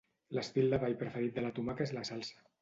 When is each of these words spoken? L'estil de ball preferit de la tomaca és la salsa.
L'estil 0.37 0.73
de 0.75 0.79
ball 0.83 0.95
preferit 1.01 1.37
de 1.37 1.45
la 1.49 1.53
tomaca 1.61 1.87
és 1.89 1.95
la 1.99 2.05
salsa. 2.11 2.43